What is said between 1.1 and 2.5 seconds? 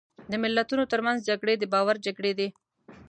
جګړې د باور جګړې دي.